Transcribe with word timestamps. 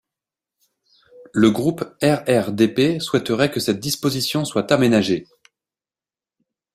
Le 1.31 1.51
groupe 1.51 1.83
RRDP 2.01 2.99
souhaiterait 2.99 3.51
que 3.51 3.59
cette 3.59 3.79
disposition 3.79 4.45
soit 4.45 4.71
aménagée. 4.71 5.27